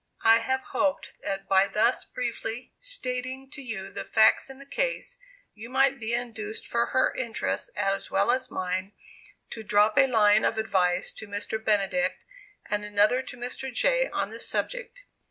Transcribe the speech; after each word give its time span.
I 0.23 0.39
have 0.39 0.61
hoped 0.71 1.13
that 1.21 1.47
by 1.47 1.67
thus 1.67 2.05
briefly 2.05 2.73
stating 2.79 3.51
to 3.51 3.61
you 3.61 3.91
the 3.91 4.03
facts 4.03 4.49
in 4.49 4.57
the 4.57 4.65
case, 4.65 5.15
you 5.53 5.69
might 5.69 5.99
be 5.99 6.15
induced 6.15 6.65
for 6.65 6.87
her 6.87 7.13
interests 7.13 7.69
as 7.75 8.09
well 8.09 8.31
as 8.31 8.49
mine 8.49 8.93
to 9.51 9.61
drop 9.61 9.99
a 9.99 10.07
line 10.07 10.43
of 10.43 10.57
advice 10.57 11.11
to 11.11 11.27
Mr. 11.27 11.63
Benedict 11.63 12.23
and 12.67 12.83
another 12.83 13.21
to 13.21 13.37
Mr. 13.37 13.71
Jay 13.71 14.09
on 14.09 14.31
this 14.31 14.49
subject. 14.49 15.01